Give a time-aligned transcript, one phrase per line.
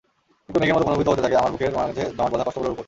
[0.45, 2.79] কিন্তু মেঘের মতো ঘনীভূত হতে থাকে আমার বুকের মাঝে জমাটবাঁধা কষ্টগুলোর ওপর।